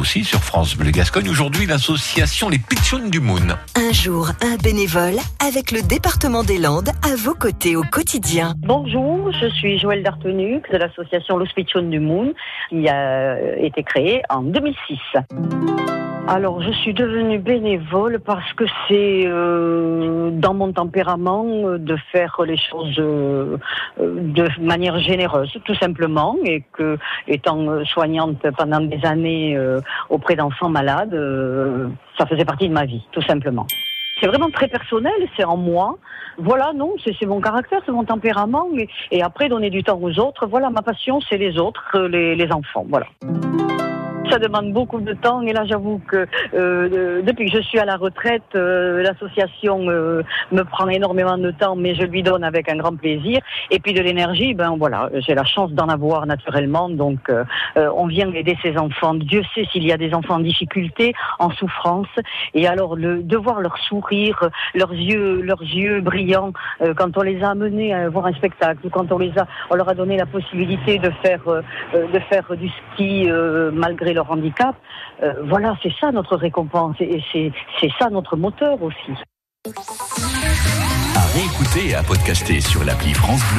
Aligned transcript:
aussi 0.00 0.24
sur 0.24 0.40
France 0.40 0.76
Bleu 0.76 0.90
Gascogne. 0.90 1.28
Aujourd'hui, 1.28 1.66
l'association 1.66 2.48
Les 2.48 2.58
Pitchounes 2.58 3.10
du 3.10 3.20
Moon. 3.20 3.56
Un 3.76 3.92
jour, 3.92 4.30
un 4.40 4.56
bénévole 4.56 5.16
avec 5.46 5.72
le 5.72 5.82
département 5.82 6.42
des 6.42 6.56
Landes 6.58 6.88
à 7.02 7.14
vos 7.16 7.34
côtés 7.34 7.76
au 7.76 7.82
quotidien. 7.82 8.54
Bonjour, 8.58 9.30
je 9.32 9.46
suis 9.50 9.78
Joël 9.78 10.02
Dartenuc 10.02 10.70
de 10.72 10.78
l'association 10.78 11.36
Los 11.36 11.52
Pitchounes 11.54 11.90
du 11.90 12.00
Moon 12.00 12.32
qui 12.70 12.88
a 12.88 13.58
été 13.58 13.82
créée 13.82 14.22
en 14.30 14.40
2006. 14.40 15.99
Alors, 16.32 16.62
je 16.62 16.70
suis 16.70 16.94
devenue 16.94 17.40
bénévole 17.40 18.20
parce 18.20 18.52
que 18.52 18.62
c'est 18.86 19.24
euh, 19.26 20.30
dans 20.30 20.54
mon 20.54 20.72
tempérament 20.72 21.44
euh, 21.44 21.76
de 21.76 21.96
faire 22.12 22.40
les 22.46 22.56
choses 22.56 22.94
euh, 23.00 23.56
de 23.98 24.46
manière 24.60 25.00
généreuse, 25.00 25.52
tout 25.64 25.74
simplement, 25.74 26.36
et 26.44 26.62
que, 26.72 26.98
étant 27.26 27.84
soignante 27.84 28.48
pendant 28.56 28.80
des 28.80 29.04
années 29.04 29.58
auprès 30.08 30.36
d'enfants 30.36 30.68
malades, 30.68 31.18
ça 32.16 32.26
faisait 32.26 32.44
partie 32.44 32.68
de 32.68 32.74
ma 32.74 32.84
vie, 32.84 33.04
tout 33.10 33.22
simplement. 33.22 33.66
C'est 34.20 34.28
vraiment 34.28 34.50
très 34.50 34.68
personnel, 34.68 35.12
c'est 35.36 35.44
en 35.44 35.56
moi. 35.56 35.98
Voilà, 36.38 36.72
non, 36.76 36.94
c'est 37.04 37.26
mon 37.26 37.40
caractère, 37.40 37.80
c'est 37.84 37.92
mon 37.92 38.04
tempérament. 38.04 38.68
Et, 39.10 39.20
après, 39.20 39.48
donner 39.48 39.70
du 39.70 39.82
temps 39.82 39.98
aux 40.00 40.16
autres, 40.20 40.46
voilà, 40.46 40.70
ma 40.70 40.82
passion, 40.82 41.20
c'est 41.28 41.38
les 41.38 41.58
autres, 41.58 41.98
les 41.98 42.52
enfants, 42.52 42.86
voilà 42.88 43.06
ça 44.30 44.38
demande 44.38 44.72
beaucoup 44.72 45.00
de 45.00 45.12
temps. 45.12 45.42
Et 45.42 45.52
là, 45.52 45.64
j'avoue 45.64 46.00
que 46.06 46.26
euh, 46.54 47.22
depuis 47.22 47.50
que 47.50 47.56
je 47.56 47.62
suis 47.62 47.78
à 47.78 47.84
la 47.84 47.96
retraite, 47.96 48.42
euh, 48.54 49.02
l'association 49.02 49.88
euh, 49.88 50.22
me 50.52 50.62
prend 50.62 50.88
énormément 50.88 51.38
de 51.38 51.50
temps, 51.50 51.76
mais 51.76 51.94
je 51.94 52.02
lui 52.02 52.22
donne 52.22 52.44
avec 52.44 52.70
un 52.70 52.76
grand 52.76 52.96
plaisir. 52.96 53.40
Et 53.70 53.78
puis 53.78 53.92
de 53.92 54.00
l'énergie, 54.00 54.54
ben 54.54 54.76
voilà, 54.78 55.10
j'ai 55.26 55.34
la 55.34 55.44
chance 55.44 55.72
d'en 55.72 55.88
avoir 55.88 56.26
naturellement. 56.26 56.88
Donc, 56.88 57.30
on 57.76 58.06
vient 58.06 58.32
aider 58.32 58.56
ces 58.62 58.76
enfants. 58.76 59.14
Dieu 59.14 59.42
sait 59.54 59.64
s'il 59.72 59.84
y 59.84 59.92
a 59.92 59.96
des 59.96 60.14
enfants 60.14 60.34
en 60.34 60.40
difficulté, 60.40 61.14
en 61.38 61.50
souffrance. 61.50 62.08
Et 62.54 62.66
alors, 62.66 62.96
le, 62.96 63.22
de 63.22 63.36
voir 63.36 63.60
leur 63.60 63.76
sourire, 63.78 64.50
leurs 64.74 64.92
yeux, 64.92 65.40
leurs 65.42 65.62
yeux 65.62 66.00
brillants, 66.00 66.52
quand 66.96 67.16
on 67.16 67.22
les 67.22 67.42
a 67.42 67.50
amenés 67.50 67.94
à 67.94 68.08
voir 68.08 68.26
un 68.26 68.32
spectacle, 68.34 68.88
quand 68.90 69.10
on 69.12 69.18
les 69.18 69.32
a, 69.38 69.46
on 69.70 69.74
leur 69.74 69.88
a 69.88 69.94
donné 69.94 70.16
la 70.16 70.26
possibilité 70.26 70.98
de 70.98 71.10
faire, 71.22 71.42
de 71.94 72.18
faire 72.28 72.56
du 72.56 72.68
ski 72.68 73.28
malgré 73.72 74.14
leur 74.20 74.30
handicap. 74.30 74.76
Euh, 75.22 75.32
voilà, 75.44 75.76
c'est 75.82 75.92
ça 76.00 76.12
notre 76.12 76.36
récompense 76.36 76.96
et 77.00 77.22
c'est 77.32 77.90
ça 77.98 78.10
notre 78.10 78.36
moteur 78.36 78.82
aussi. 78.82 79.12
À 81.16 81.24
réécouter 81.34 81.90
et 81.90 81.94
à 81.94 82.02
podcaster 82.02 82.60
sur 82.60 82.84
l'appli 82.84 83.12
France 83.14 83.42
Bleu. 83.52 83.58